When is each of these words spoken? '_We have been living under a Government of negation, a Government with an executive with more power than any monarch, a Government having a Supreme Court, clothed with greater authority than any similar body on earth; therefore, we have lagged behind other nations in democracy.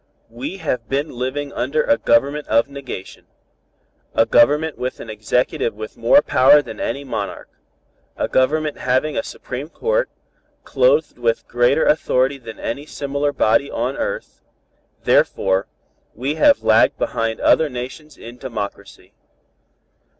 '_We 0.31 0.57
have 0.57 0.89
been 0.89 1.11
living 1.11 1.53
under 1.53 1.83
a 1.83 1.95
Government 1.99 2.47
of 2.47 2.67
negation, 2.67 3.27
a 4.15 4.25
Government 4.25 4.75
with 4.75 4.99
an 4.99 5.11
executive 5.11 5.75
with 5.75 5.95
more 5.95 6.23
power 6.23 6.59
than 6.63 6.79
any 6.79 7.03
monarch, 7.03 7.51
a 8.17 8.27
Government 8.27 8.79
having 8.79 9.15
a 9.15 9.21
Supreme 9.21 9.69
Court, 9.69 10.09
clothed 10.63 11.19
with 11.19 11.47
greater 11.47 11.85
authority 11.85 12.39
than 12.39 12.59
any 12.59 12.87
similar 12.87 13.31
body 13.31 13.69
on 13.69 13.95
earth; 13.95 14.41
therefore, 15.03 15.67
we 16.15 16.33
have 16.33 16.63
lagged 16.63 16.97
behind 16.97 17.39
other 17.39 17.69
nations 17.69 18.17
in 18.17 18.37
democracy. 18.39 19.13